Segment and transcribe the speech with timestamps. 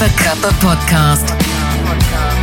[0.00, 1.26] Grab a Cuppa podcast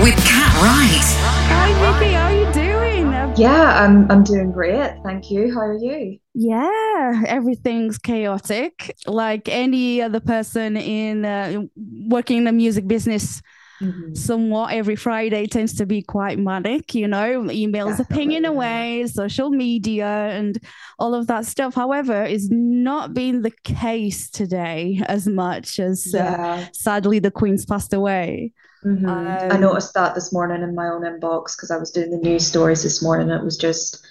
[0.03, 1.07] with Kat Wright.
[1.49, 2.13] Hi, Vicky.
[2.13, 3.35] How are you doing?
[3.35, 4.93] Yeah, I'm I'm doing great.
[5.03, 5.51] Thank you.
[5.51, 6.19] How are you?
[6.35, 8.95] Yeah, everything's chaotic.
[9.07, 13.41] Like any other person in uh, working in the music business,
[13.81, 14.15] Mm-hmm.
[14.15, 16.95] somewhat every Friday tends to be quite manic.
[16.95, 20.57] You know, emails are pinging away, social media, and
[20.97, 21.75] all of that stuff.
[21.75, 27.93] However, is not being the case today as much as uh, sadly the Queen's passed
[27.93, 28.53] away.
[28.83, 29.07] Mhm.
[29.09, 32.17] I Um, noticed that this morning in my own inbox because I was doing the
[32.17, 33.29] news stories this morning.
[33.29, 34.05] It was just,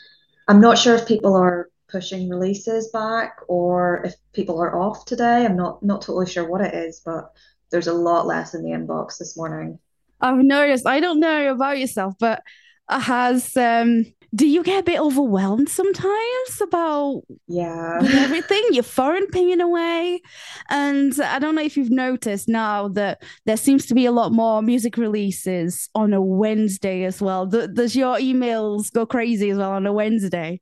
[0.49, 5.45] I'm not sure if people are pushing releases back or if people are off today.
[5.45, 7.33] I'm not not totally sure what it is, but
[7.77, 9.79] there's a lot less in the inbox this morning.
[10.19, 12.43] I've noticed, I don't know about yourself, but
[12.89, 17.99] has um do you get a bit overwhelmed sometimes about Yeah.
[18.03, 18.63] everything?
[18.73, 20.23] Your phone pinging away.
[20.71, 24.33] And I don't know if you've noticed now that there seems to be a lot
[24.33, 27.47] more music releases on a Wednesday as well.
[27.47, 30.61] Does your emails go crazy as well on a Wednesday?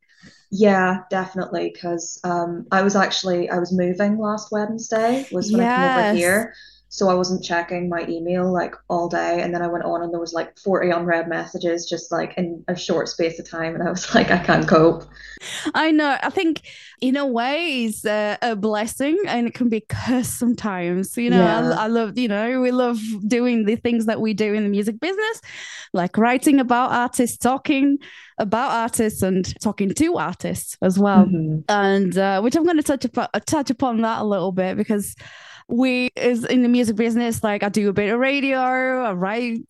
[0.51, 1.71] Yeah, definitely.
[1.73, 6.15] Because um, I was actually I was moving last Wednesday was when I came over
[6.15, 6.55] here,
[6.95, 10.13] so I wasn't checking my email like all day, and then I went on and
[10.13, 13.83] there was like 40 unread messages just like in a short space of time, and
[13.83, 15.03] I was like, I can't cope.
[15.75, 16.17] I know.
[16.23, 16.63] I think
[17.01, 21.17] in a way it's a, a blessing and it can be a curse sometimes.
[21.17, 21.71] You know, Yeah.
[21.71, 24.69] I, I love, you know, we love doing the things that we do in the
[24.71, 25.41] music business,
[25.93, 27.99] like writing about artists, talking
[28.39, 31.27] about artists and talking to artists as well.
[31.27, 31.65] Mhm.
[31.69, 35.17] And uh, which I'm going to touch upon, touch upon that a little bit because
[35.69, 39.61] we is in the music business like i do a bit of radio i write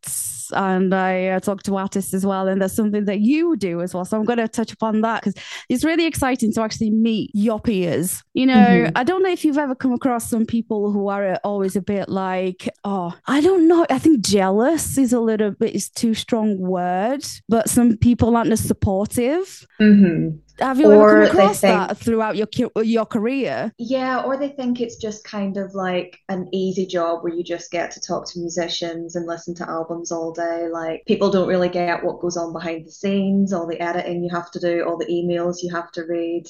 [0.53, 3.95] and i uh, talk to artists as well and that's something that you do as
[3.95, 5.35] well so i'm going to touch upon that because
[5.69, 8.93] it's really exciting to actually meet your peers you know Mhm.
[8.97, 11.81] i don't know if you've ever come across some people who are uh, always a
[11.81, 16.13] bit like oh i don't know i think jealous is a little bit is too
[16.15, 20.39] strong word but some people aren't as supportive Mhm.
[20.61, 22.49] Have you Or ever come across think- that throughout your
[22.83, 27.35] your career Yeah, or they think it's just kind of like an easy job where
[27.35, 30.69] you just get to talk to musicians and listen to albums all day.
[30.73, 34.31] Like people don't really get what goes on behind the scenes, all the editing you
[34.31, 36.45] have to do, all the emails you have to read.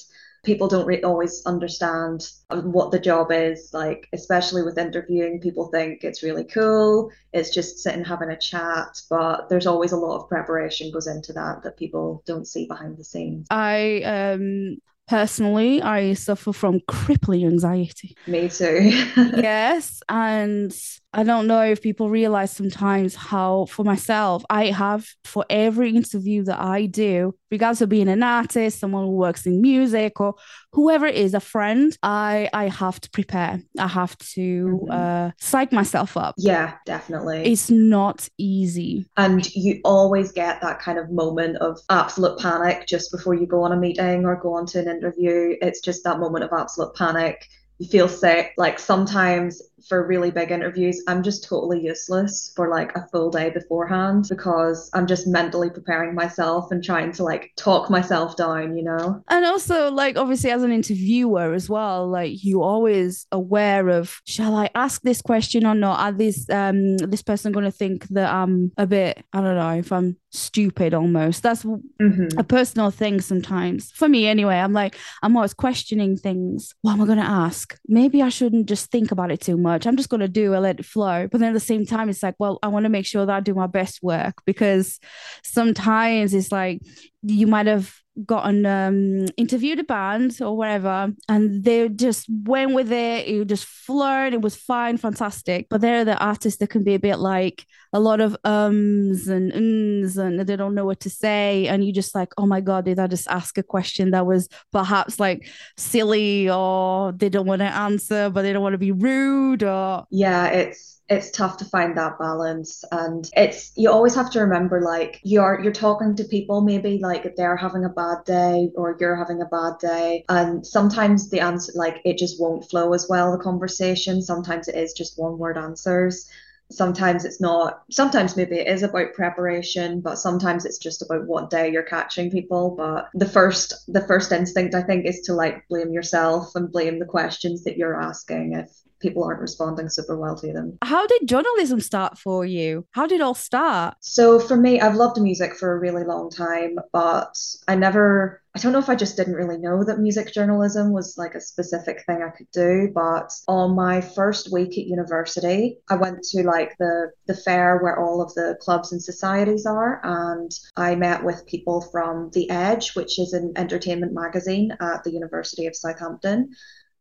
[0.45, 3.73] People don't re always understand um, what the job is.
[3.73, 7.11] Like, especially with interviewing, people think it's really cool.
[7.33, 11.33] It's just sitting having a chat, but there's always a lot of preparation goes into
[11.33, 13.47] that that people don't see behind the scenes.
[13.51, 14.77] I um
[15.09, 18.17] personally I suffer from crippling anxiety.
[18.27, 18.91] Me too.
[19.17, 20.75] yes, and
[21.15, 26.43] I don't know if people realize sometimes how for myself I have for every interview
[26.45, 30.35] that I do, regardless of being an artist, someone who works in music or
[30.73, 33.63] whoever it is, a friend, I I have to prepare.
[33.79, 34.91] I have to Mhm.
[34.91, 36.35] uh psych myself up.
[36.37, 37.45] Yeah, definitely.
[37.45, 39.07] It's not easy.
[39.17, 43.63] And you always get that kind of moment of absolute panic just before you go
[43.63, 45.57] on a meeting or go on to an interview.
[45.63, 47.47] It's just that moment of absolute panic.
[47.79, 48.53] You feel sick.
[48.57, 53.51] Like sometimes for really big interviews, I'm just totally useless for like a full day
[53.51, 58.85] beforehand because I'm just mentally preparing myself and trying to like talk myself down, you
[58.85, 59.23] know?
[59.29, 64.55] And also, like, obviously, as an interviewer as well, like, you're always aware of, shall
[64.57, 65.99] I ask this question or not?
[66.01, 69.71] Are this um this person going to think that I'm a bit, I don't know,
[69.71, 71.43] if I'm stupid almost?
[71.43, 72.39] That's Mhm.
[72.39, 74.57] a personal thing sometimes for me anyway.
[74.57, 76.75] I'm like, I'm always questioning things.
[76.83, 77.77] What am I going to ask?
[77.89, 79.74] Maybe I shouldn't just think about it too much.
[79.87, 81.29] I'm just going to do it, let it flow.
[81.31, 83.35] But then at the same time, it's like, well, I want to make sure that
[83.35, 85.01] I do my best work because
[85.43, 86.81] sometimes it's like
[87.23, 87.95] you might have
[88.27, 93.27] gotten um interviewed a band or whatever and they just went with it.
[93.27, 94.33] It just flowed.
[94.33, 95.67] It was fine fantastic.
[95.69, 99.29] But there are the artists that can be a bit like a lot of ums
[99.29, 101.67] and ums and they don't know what to say.
[101.67, 104.49] And you just like oh my god did i just ask a question that was
[104.73, 108.93] perhaps like silly or they don't want to answer but they don't want to be
[108.93, 112.85] rude or Yeah, it's it's tough to find that balance.
[112.91, 117.37] And it's you always have to remember like you're you're talking to people maybe like
[117.37, 120.25] they're having a bad day or you're having a bad day.
[120.29, 124.23] And sometimes the answer like it just won't flow as well the conversation.
[124.23, 126.31] Sometimes it is just one word answers.
[126.71, 131.51] Sometimes it's not sometimes maybe it is about preparation but sometimes it's just about what
[131.51, 132.71] day you're catching people.
[132.71, 136.99] But the first the first instinct I think is to like blame yourself and blame
[136.99, 138.71] the questions that you're asking if
[139.05, 140.79] people aren't responding super well to them.
[140.83, 142.87] How did journalism start for you?
[142.93, 143.97] How did it all start?
[144.01, 147.37] So for me, I've loved music for a really long time, but
[147.69, 151.19] I never I don't know if I just didn't really know that music journalism was
[151.19, 155.97] like a specific thing I could do, but on my first week at university, I
[155.97, 160.53] went to like the the fair where all of the clubs and societies are, and
[160.77, 165.67] I met with people from The Edge, which is an entertainment magazine at the University
[165.67, 166.55] of Southampton.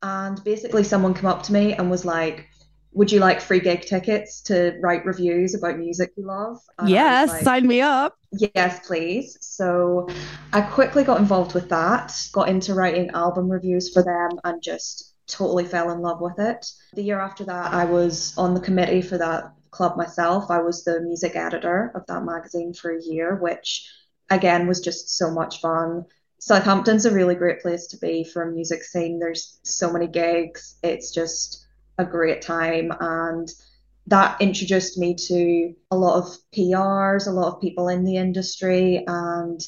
[0.04, 2.48] And basically someone came up to me and was like,
[2.92, 6.60] would you like free gig tickets to write reviews about music you love?
[6.78, 8.16] And yes, like, sign me up.
[8.32, 9.38] Yes, please.
[9.42, 10.08] So
[10.52, 15.16] I quickly got involved with that, got into writing album reviews for them, and just
[15.26, 16.66] totally fell in love with it.
[16.94, 20.52] The year after that, I was on the committee for that club myself.
[20.52, 23.90] I was the music editor of that magazine for a year, which
[24.30, 26.06] again was just so much fun.
[26.44, 29.18] Southampton's a really great place to be for a music scene.
[29.18, 30.76] There's so many gigs.
[30.84, 31.66] It's just
[31.98, 33.50] a great time and
[34.08, 39.02] that introduced me to a lot of PRs, a lot of people in the industry.
[39.08, 39.66] And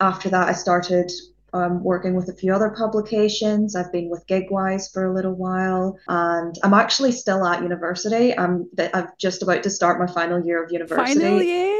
[0.00, 1.12] after that, I started
[1.52, 3.76] um, working with a few other publications.
[3.76, 8.36] I've been with Gigwise for a little while, and I'm actually still at university.
[8.36, 11.20] I'm I'm just about to start my final year of university.
[11.20, 11.75] Final year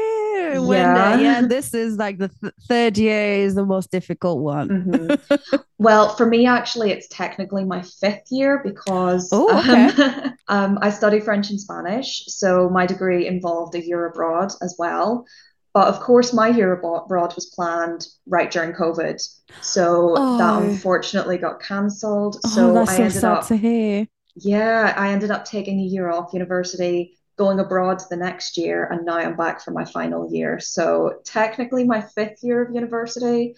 [0.53, 1.19] yeah.
[1.19, 5.55] Yeah this is like the th- third year is the most difficult one mm-hmm.
[5.77, 10.03] well for me actually it's technically my fifth year because oh, okay.
[10.03, 14.75] um, um, i study french and spanish so my degree involved a year abroad as
[14.77, 15.25] well
[15.73, 19.21] but of course my year abroad was planned right during covid
[19.61, 20.37] so oh.
[20.37, 25.45] that unfortunately got cancelled oh, so i ended so sad up yeah i ended up
[25.45, 29.71] taking a year off university going abroad the next year, and now I'm back for
[29.71, 30.59] my final year.
[30.59, 33.55] So technically, my fifth year of university.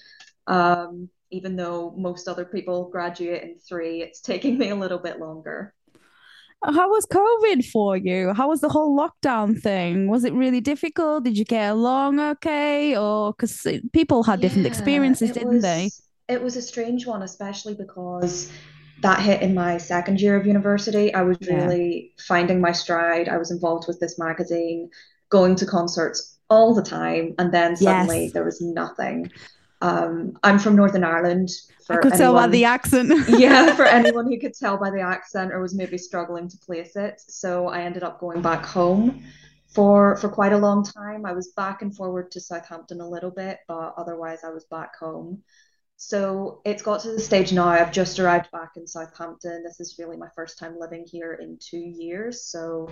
[0.47, 5.19] Um, even though most other people graduate in three, it's taking me a little bit
[5.19, 5.73] longer.
[6.63, 8.33] How was COVID for you?
[8.33, 10.09] How was the whole lockdown thing?
[10.09, 11.23] Was it really difficult?
[11.23, 12.97] Did you get along okay?
[12.97, 15.89] Or because people had different yeah, experiences, didn't was, they?
[16.27, 18.51] It was a strange one, especially because
[19.01, 21.13] that hit in my second year of university.
[21.13, 22.23] I was really yeah.
[22.27, 23.29] finding my stride.
[23.29, 24.89] I was involved with this magazine,
[25.29, 28.33] going to concerts all the time, and then suddenly yes.
[28.33, 29.31] there was nothing.
[29.81, 31.49] Um, I'm from Northern Ireland.
[31.89, 33.29] I could anyone, tell by the accent.
[33.39, 36.95] yeah, for anyone who could tell by the accent or was maybe struggling to place
[36.95, 37.19] it.
[37.19, 39.23] So I ended up going back home
[39.67, 41.25] for for quite a long time.
[41.25, 44.97] I was back and forward to Southampton a little bit, but otherwise I was back
[44.97, 45.41] home.
[46.01, 47.67] So it's got to the stage now.
[47.67, 49.63] I've just arrived back in Southampton.
[49.63, 52.45] This is really my first time living here in two years.
[52.45, 52.89] So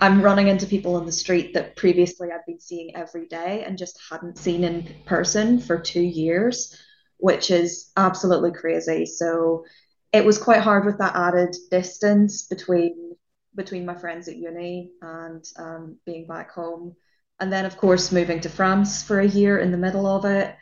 [0.00, 3.78] I'm running into people on the street that previously I've been seeing every day and
[3.78, 6.78] just hadn't seen in person for two years,
[7.16, 9.06] which is absolutely crazy.
[9.06, 9.64] So
[10.12, 13.16] it was quite hard with that added distance between
[13.54, 16.96] between my friends at uni and um, being back home.
[17.40, 20.54] And then, of course, moving to France for a year in the middle of it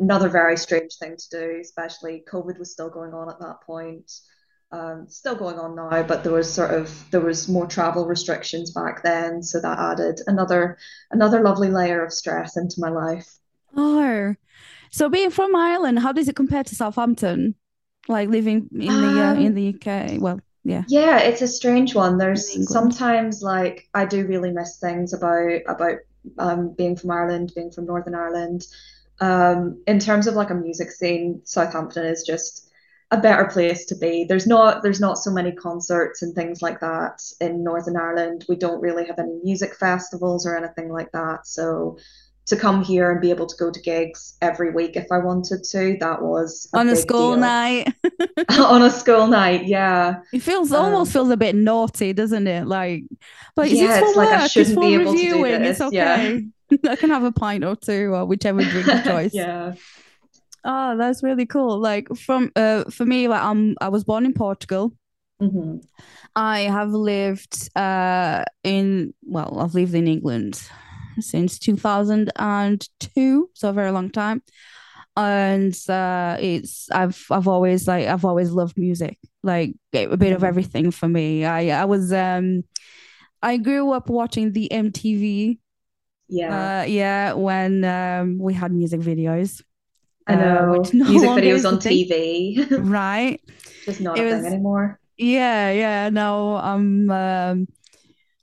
[0.00, 4.10] another very strange thing to do, especially COVID was still going on at that point.
[4.72, 8.72] Um, still going on now, but there was sort of there was more travel restrictions
[8.72, 10.78] back then, so that added another
[11.12, 13.38] another lovely layer of stress into my life.
[13.76, 14.34] Oh,
[14.90, 17.54] so being from Ireland, how does it compare to Southampton?
[18.08, 20.20] Like living in the uh, in um, the UK?
[20.20, 22.18] Well, yeah, yeah, it's a strange one.
[22.18, 25.98] There's sometimes like I do really miss things about about
[26.38, 28.66] um, being from Ireland, being from Northern Ireland
[29.20, 32.70] um, in terms of like a music scene, Southampton is just
[33.10, 34.24] a better place to be.
[34.24, 38.44] There's not there's not so many concerts and things like that in Northern Ireland.
[38.48, 41.46] We don't really have any music festivals or anything like that.
[41.46, 41.98] So
[42.46, 45.64] to come here and be able to go to gigs every week if I wanted
[45.64, 47.40] to, that was a on a school deal.
[47.40, 47.94] night.
[48.58, 50.16] on a school night, yeah.
[50.32, 52.66] It feels um, almost feels a bit naughty, doesn't it?
[52.66, 53.04] Like,
[53.54, 55.44] but yeah, it's, it's like I shouldn't be able reviewing.
[55.44, 55.70] to do this.
[55.70, 55.96] It's okay.
[55.96, 56.40] Yeah.
[56.88, 59.34] I can have a pint or two or whichever drink of choice.
[59.34, 59.74] yeah.
[60.64, 61.78] Oh, that's really cool.
[61.78, 64.92] Like from uh for me, like I'm I was born in Portugal.
[65.40, 65.78] Mm-hmm.
[66.36, 70.62] I have lived uh in well, I've lived in England
[71.20, 74.42] since 2002, so a very long time.
[75.16, 80.38] And uh it's I've I've always like I've always loved music, like a bit of
[80.38, 80.44] mm-hmm.
[80.46, 81.44] everything for me.
[81.44, 82.64] I I was um
[83.42, 85.58] I grew up watching the MTV
[86.34, 86.80] yeah.
[86.80, 89.62] Uh, yeah, when um, we had music videos.
[90.26, 90.80] I uh, know.
[90.82, 92.66] Uh, no music videos on TV.
[92.90, 93.40] right.
[93.84, 94.98] Just not it a was, thing anymore.
[95.16, 96.08] Yeah, yeah.
[96.10, 97.68] No, I'm um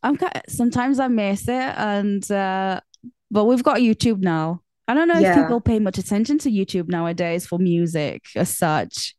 [0.03, 2.79] I'm kind of, sometimes I miss it and uh
[3.29, 4.61] but we've got YouTube now.
[4.87, 5.31] I don't know yeah.
[5.31, 9.15] if people pay much attention to YouTube nowadays for music as such.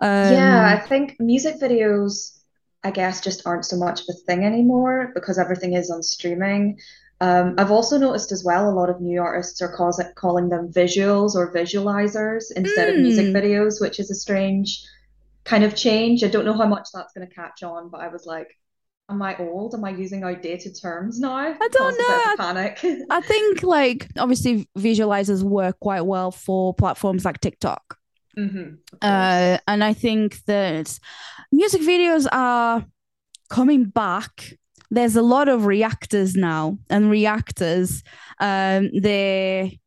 [0.00, 2.36] Um, yeah, I think music videos
[2.86, 6.78] I guess, just aren't so much of a thing anymore because everything is on streaming.
[7.20, 10.70] Um, I've also noticed as well a lot of new artists are cause, calling them
[10.72, 13.34] visuals or visualizers instead of music Mm.
[13.34, 14.82] videos, which is a strange
[15.44, 16.24] kind of change.
[16.24, 18.48] I don't know how much that's going to catch on, but I was like,
[19.08, 19.74] am I old?
[19.74, 21.56] Am I using outdated terms now?
[21.60, 22.36] I don't caused a bit of know.
[22.36, 22.80] panic.
[23.10, 27.98] I think like obviously visualizers work quite well for platforms like TikTok.
[28.36, 30.98] hmm Uh, and I think that
[31.52, 32.84] music videos are
[33.50, 34.54] coming back.
[34.90, 38.02] There's a lot of reactors now, and reactors,
[38.40, 39.80] um, they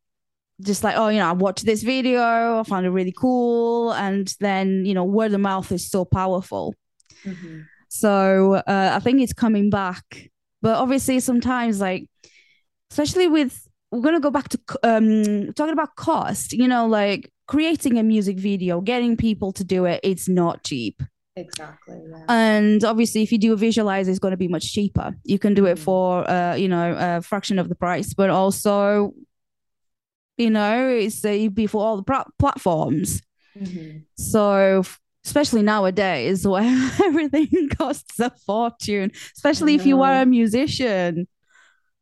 [0.61, 4.33] just like, oh, you know, I watched this video, I found it really cool, and
[4.39, 6.75] then you know, word of mouth is so powerful.
[7.23, 10.29] hmm So uh, I think it's coming back,
[10.61, 12.07] but obviously sometimes like,
[12.91, 16.53] especially with we're gonna go back to um talking about cost.
[16.53, 21.01] You know, like creating a music video, getting people to do it, it's not cheap.
[21.35, 21.97] Exactly.
[22.09, 22.25] Yeah.
[22.27, 25.15] And obviously, if you do a visualizer, it's going to be much cheaper.
[25.23, 25.83] You can do it Mhm.
[25.83, 29.13] for, uh, you know, a fraction of the price, but also,
[30.37, 33.21] you know, it's uh, it'd be for all the pla- platforms.
[33.57, 34.83] hmm So,
[35.25, 41.27] especially nowadays, where everything costs a fortune, especially if you are a musician,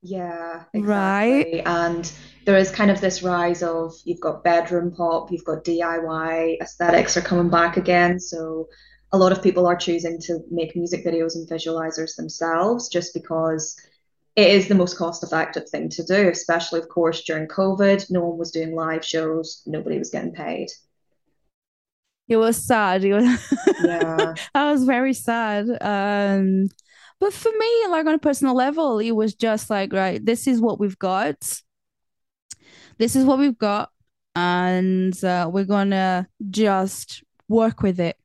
[0.01, 1.61] Yeah, right?
[1.65, 2.11] And
[2.45, 7.17] there is kind of this rise of you've got bedroom pop, you've got DIY, aesthetics
[7.17, 8.19] are coming back again.
[8.19, 8.67] So
[9.11, 13.75] a lot of people are choosing to make music videos and visualizers themselves just because
[14.35, 18.11] it is the most cost-effective thing to do, especially, of course, during COVID.
[18.11, 20.67] No one was doing live shows, nobody was getting paid.
[22.27, 23.03] It was sad.
[23.05, 23.39] It was,
[23.83, 24.35] Yeah.
[24.55, 25.65] I was very sad.
[25.81, 26.67] Um,
[27.19, 30.61] but for me, like on a personal level, it was just like, right, this is
[30.61, 31.61] what we've got.
[32.97, 33.91] This is what we've got,
[34.35, 38.17] and uh, we're gonna just work with it.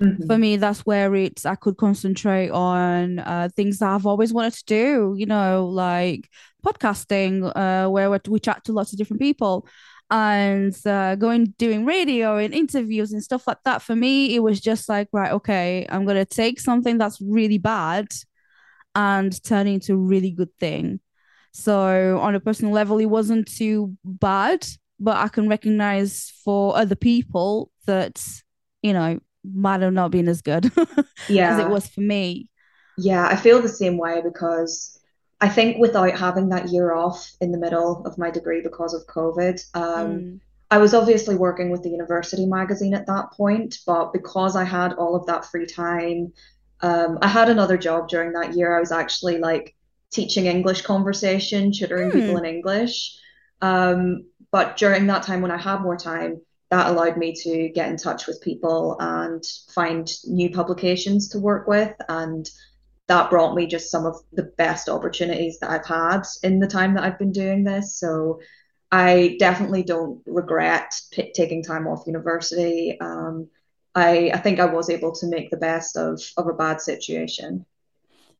[0.00, 0.40] For Mhm.
[0.40, 4.64] me, that's where it's I could concentrate on uh, things that I've always wanted to
[4.64, 5.14] do.
[5.16, 6.28] You know, like
[6.64, 9.66] podcasting, uh, where we chat to lots of different people
[10.10, 13.82] and uh, going doing radio and interviews and stuff like that.
[13.82, 18.08] For me, it was just like, right, okay, I'm gonna take something that's really bad
[18.94, 21.00] and turn it into a really good thing.
[21.52, 24.66] So on a personal level, it wasn't too bad,
[24.98, 28.22] but I can recognize for other people that,
[28.82, 30.70] you know, might have not been as good
[31.28, 31.50] yeah.
[31.52, 32.48] as it was for me.
[32.96, 34.98] Yeah, I feel the same way because
[35.40, 39.06] I think without having that year off in the middle of my degree because of
[39.06, 44.12] COVID, um, Mm, I was obviously working with the university magazine at that point, but
[44.12, 46.32] because I had all of that free time,
[46.80, 48.76] um, I had another job during that year.
[48.76, 49.74] I was actually like
[50.10, 53.16] teaching English conversation, tutoring people in mm, English.
[53.60, 56.40] Um, but during that time when I had more time,
[56.70, 61.68] that allowed me to get in touch with people and find new publications to work
[61.68, 61.94] with.
[62.08, 62.48] And
[63.06, 66.94] that brought me just some of the best opportunities that I've had in the time
[66.94, 67.98] that I've been doing this.
[67.98, 68.40] So
[68.90, 72.98] I definitely don't regret p taking time off university.
[73.00, 73.48] Um,
[73.94, 77.66] I I think I was able to make the best of of a bad situation.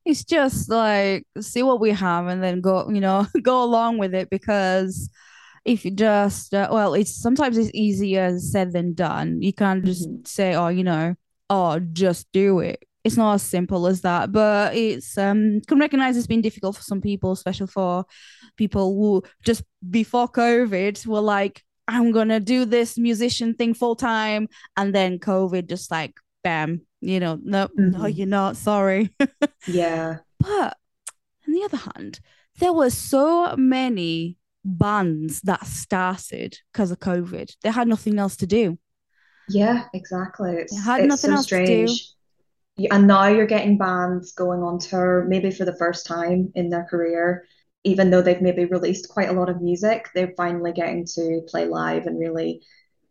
[0.05, 4.13] It's just like see what we have and then go, you know, go along with
[4.13, 5.09] it because
[5.65, 9.41] if you just uh, well, it's sometimes it's easier said than done.
[9.41, 11.15] You can't just hmm say, oh, you know,
[11.49, 12.83] oh, just do it.
[13.03, 16.83] It's not as simple as that, but it's um can recognize it's been difficult for
[16.83, 18.05] some people, especially for
[18.57, 24.47] people who just before COVID were like, I'm gonna do this musician thing full time,
[24.77, 28.57] and then COVID just like bam, you know, no, no, hmm you're not.
[28.57, 29.15] Sorry.
[29.65, 30.19] Yeah.
[30.39, 30.77] But
[31.47, 32.19] on the other hand,
[32.59, 37.55] there were so many bands that started because of COVID.
[37.61, 38.77] They had nothing else to do.
[39.47, 40.65] Yeah, exactly.
[40.69, 41.85] They had it's nothing so else to
[42.77, 42.87] do.
[42.91, 46.83] And now you're getting bands going on tour, maybe for the first time in their
[46.83, 47.45] career,
[47.85, 51.67] even though they've maybe released quite a lot of music, they're finally getting to play
[51.67, 52.63] live and really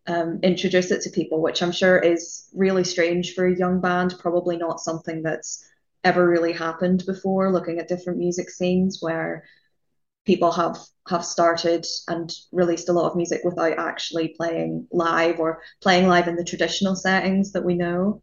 [0.07, 4.15] um, introduce it to people, which I'm sure is really strange for a young band,
[4.19, 5.65] probably not something that's
[6.03, 9.45] ever really happened before, looking at different music scenes where
[10.25, 10.77] people have
[11.07, 16.27] have started and released a lot of music without actually playing live or playing live
[16.27, 18.21] in the traditional settings that we know.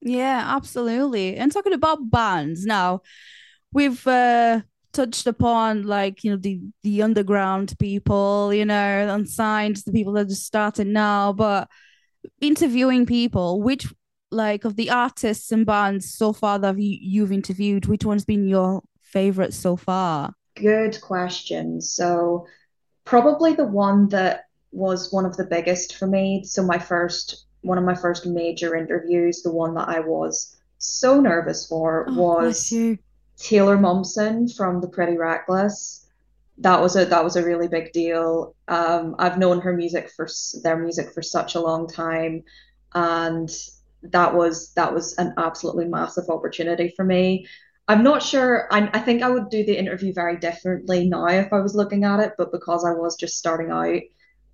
[0.00, 1.36] Yeah, absolutely.
[1.36, 3.00] And talking about bands now,
[3.72, 4.60] we've uh,
[4.92, 10.26] touched upon like you know the the underground people, you know, unsigned, the people that
[10.26, 11.68] are just starting now, but
[12.40, 13.92] interviewing people, which
[14.30, 18.46] like of the artists and bands so far that you, you've interviewed, which one's been
[18.46, 20.34] your favorite so far?
[20.60, 21.80] Good question.
[21.80, 22.46] So
[23.04, 26.44] probably the one that was one of the biggest for me.
[26.44, 31.20] So my first one of my first major interviews, the one that I was so
[31.20, 32.72] nervous for Oh, was.
[33.38, 36.06] Taylor Momsen from The Pretty Reckless.
[36.58, 38.54] That was a that was a really big deal.
[38.66, 40.28] Um, I've known her music for
[40.62, 42.42] their music for such a long time,
[42.94, 43.48] and
[44.02, 47.46] that was that was an absolutely massive opportunity for me.
[47.88, 48.68] I'm not sure.
[48.70, 52.04] I, I think I would do the interview very differently now if I was looking
[52.04, 54.02] at it, but because I was just starting out,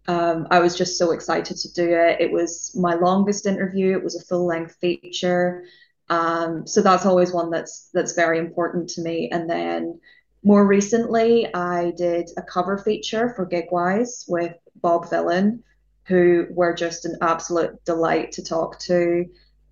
[0.07, 2.21] um, I was just so excited to do it.
[2.21, 3.97] It was my longest interview.
[3.97, 5.65] It was a full length feature.
[6.11, 9.31] Um, so that's always one that's that's very important to me.
[9.33, 10.01] And then
[10.45, 15.61] more recently, I did a cover feature for Gigwise with Bob Vylan,
[16.05, 19.25] who were just an absolute delight to talk to.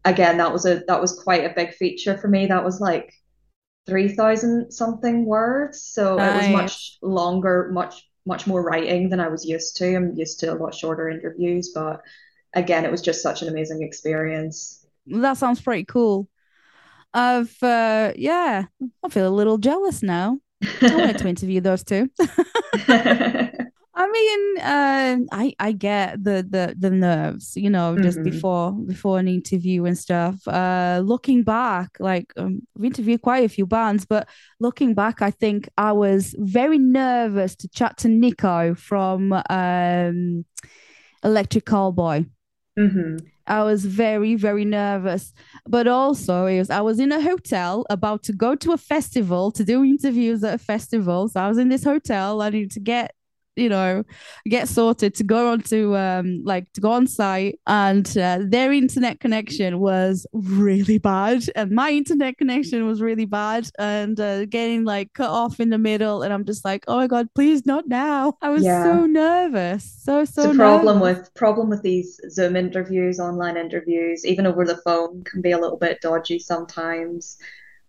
[0.04, 2.46] Again, that was a that was quite a big feature for me.
[2.46, 3.12] That was like
[3.86, 5.82] 3,000 something words.
[5.82, 9.94] So it was much longer, much, much more writing than I was used to.
[9.96, 12.02] I'm used to a lot shorter interviews, but
[12.54, 14.86] again, it was just such an amazing experience.
[15.06, 16.28] That sounds pretty cool.
[17.14, 18.66] I've uh yeah,
[19.04, 20.40] I feel a little jealous now.
[20.88, 22.10] I wanted to interview those two.
[24.02, 28.72] I mean, uh, I I get the the the nerves, you know, just hmm before
[28.72, 30.36] before an interview and stuff.
[30.48, 34.28] Uh, looking back, like um, I've interviewed quite a few bands, but
[34.58, 40.44] looking back, I think I was very nervous to chat to Nico from um,
[41.22, 42.26] Electric Callboy.
[42.76, 43.16] hmm
[43.46, 45.32] I was very, very nervous.
[45.66, 49.50] But also, it was, I was in a hotel about to go to a festival
[49.52, 51.28] to do interviews at a festival.
[51.28, 52.40] So I was in this hotel.
[52.40, 53.14] I needed to get,
[53.56, 54.04] you know,
[54.46, 58.72] get sorted to go on to um like to go on site, and uh, their
[58.72, 64.84] internet connection was really bad, and my internet connection was really bad, and uh, getting
[64.84, 67.86] like cut off in the middle, and I'm just like, oh my god, please not
[67.88, 68.34] now.
[68.42, 68.72] I was Yeah.
[68.72, 71.00] so nervous, so so problem nervous.
[71.00, 75.58] with problem with these Zoom interviews, online interviews, even over the phone can be a
[75.58, 77.36] little bit dodgy sometimes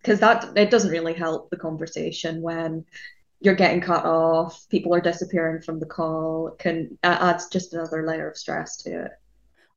[0.01, 2.85] because that it doesn't really help the conversation when
[3.43, 6.49] you're getting cut off, people are disappearing from the call.
[6.49, 9.11] It can uh, adds just another layer of stress to it.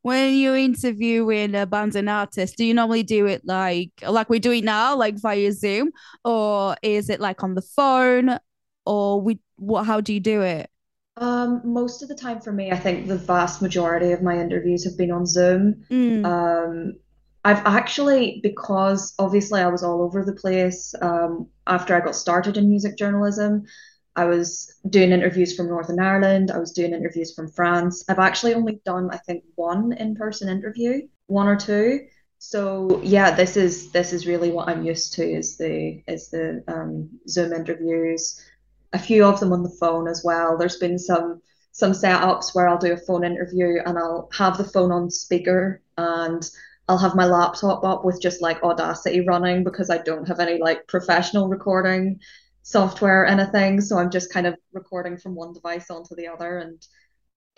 [0.02, 4.38] When you're interviewing a band and artist, do you normally do it like like we
[4.38, 5.90] do it now, like via Zoom,
[6.24, 8.38] or is it like on the phone,
[8.84, 9.84] or we what?
[9.84, 10.70] How do you do it?
[11.16, 14.84] Um, most of the time for me, I think the vast majority of my interviews
[14.84, 15.84] have been on Zoom.
[15.90, 16.94] Mm, Um,
[17.46, 22.56] I've actually, because obviously I was all over the place, um, after I got started
[22.56, 23.66] in music journalism,
[24.16, 28.04] I was doing interviews from Northern Ireland, I was doing interviews from France.
[28.08, 32.06] I've actually only done, I think, one in-person interview, one or two.
[32.38, 36.64] So yeah, this is this is really what I'm used to is the is the
[36.66, 38.42] um, Zoom interviews
[38.92, 40.58] a few of them on the phone as well.
[40.58, 44.64] There's been some some setups where I'll do a phone interview and I'll have the
[44.64, 46.42] phone on speaker and
[46.88, 50.58] I'll have my laptop up with just like Audacity running because I don't have any
[50.58, 52.20] like professional recording
[52.62, 53.80] software or anything.
[53.80, 56.80] So I'm just kind of recording from one device onto the other and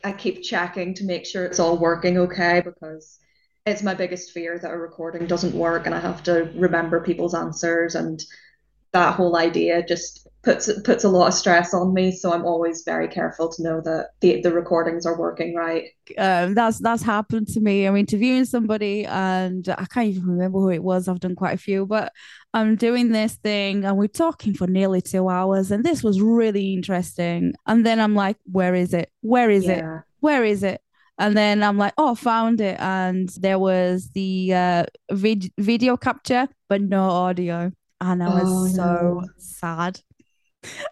[0.04, 3.18] I keep checking to make sure it's all working okay because
[3.66, 7.34] it's my biggest fear that a recording doesn't work and I have to remember people's
[7.34, 8.22] answers and
[8.92, 12.12] that whole idea just puts puts a lot of stress on me.
[12.12, 15.84] So I'm always very careful to know that the the recordings are working right.
[16.16, 17.84] um, that's that's happened to me.
[17.84, 21.06] I'm interviewing somebody, and I can't even remember who it was.
[21.06, 22.12] I've done quite a few, but
[22.54, 26.72] I'm doing this thing, and we're talking for nearly two hours, and this was really
[26.72, 27.54] interesting.
[27.66, 29.10] And then I'm like, "Where is it?
[29.20, 29.84] Where is it?
[30.20, 30.80] Where is it?"
[31.18, 36.48] And then I'm like, "Oh, found it!" And there was the uh, vid- video capture,
[36.68, 39.30] but no audio, and I was Oh so no.
[39.36, 40.00] sad.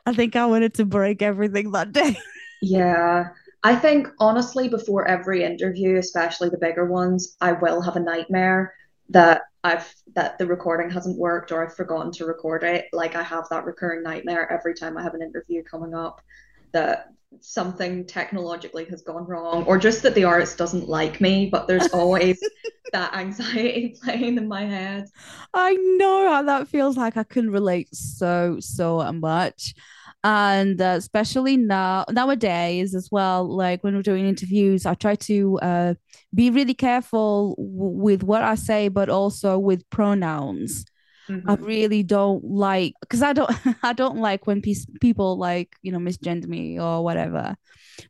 [0.06, 2.16] I think I wanted to break everything that day.
[2.62, 3.28] Yeah.
[3.62, 8.72] I think honestly, before every interview, especially the bigger ones, I will have a nightmare
[9.10, 12.86] that I've that the recording hasn't worked or I've forgotten to record it.
[12.92, 16.22] Like I have that recurring nightmare every time I have an interview coming up
[16.72, 21.66] that something technologically has gone wrong or just that the artist doesn't like me, but
[21.66, 22.40] there's always
[22.92, 25.06] that anxiety playing in my head.
[25.54, 27.16] I know how that feels like.
[27.16, 29.74] I can relate so, so much.
[30.24, 35.58] And uh, especially now, nowadays as well, like when we're doing interviews, I try to
[35.60, 35.94] uh,
[36.34, 40.84] be really careful w- with what I say, but also with pronouns.
[41.46, 43.50] I hmm really don't like because I don't
[43.82, 47.56] I don't like when pe- people like you know misgender me or whatever.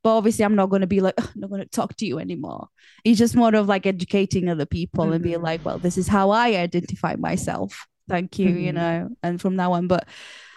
[0.03, 2.19] But obviously, I'm not going to be like I'm not going to talk to you
[2.19, 2.69] anymore.
[3.05, 6.09] It's just more of like educating other people and be hmm like, well, this is
[6.09, 7.87] how I identify myself.
[8.09, 9.89] Thank you, you hmm know, and from now on.
[9.89, 10.09] But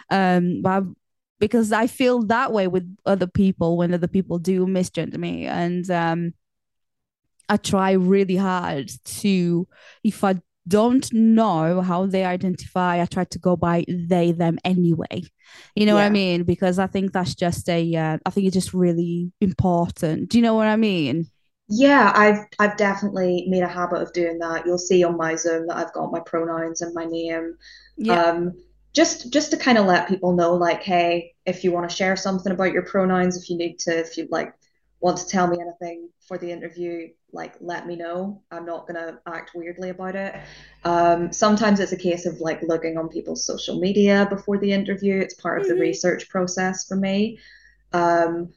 [0.09, 0.93] um, but I've-
[1.39, 5.89] because I feel that way with other people when other people do misgender me, and
[5.89, 6.33] um,
[7.47, 8.91] I try really hard
[9.21, 9.67] to
[10.03, 10.35] if I
[10.69, 15.23] don't know how they identify, I try to go by they, them anyway.
[15.75, 16.03] You know yeah.
[16.03, 16.43] what I mean?
[16.43, 20.29] Because I think that's just a, uh, I think it's just really important.
[20.29, 21.27] Do you know what I mean?
[21.71, 24.65] Yeah, I've I've definitely made a habit of doing that.
[24.65, 27.57] You'll see on my Zoom that I've got my pronouns and my name.
[27.95, 28.23] Yeah.
[28.23, 28.53] Um,
[28.93, 32.15] just just to kind of let people know, like, hey, if you want to share
[32.15, 34.51] something about your pronouns, if you need to, if you like
[34.99, 38.41] want to tell me anything for the interview, like let me know.
[38.51, 40.35] I'm not gonna act weirdly about it.
[40.83, 45.19] Um, sometimes it's a case of like looking on people's social media before the interview.
[45.19, 45.75] It's part of mm-hmm.
[45.75, 47.39] the research process for me.
[47.93, 48.53] Um,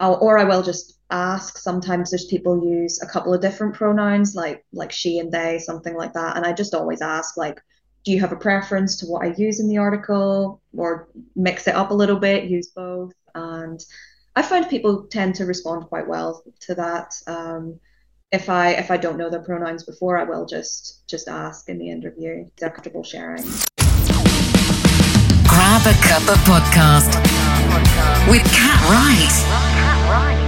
[0.00, 1.58] I'll, or I will just ask.
[1.58, 5.94] Sometimes there's people use a couple of different pronouns, like like she and they, something
[5.94, 6.36] like that.
[6.36, 7.60] And I just always ask, like,
[8.04, 11.74] do you have a preference to what I use in the article, or mix it
[11.74, 13.12] up a little bit, use both?
[13.34, 13.82] And
[14.34, 17.14] I find people tend to respond quite well to that.
[17.26, 17.80] Um,
[18.32, 21.78] if I if I don't know their pronouns before, I will just just ask in
[21.78, 22.46] the interview.
[22.46, 23.42] It's comfortable sharing.
[25.46, 27.14] Grab a Cuppa podcast
[28.28, 30.45] with Kat Wright.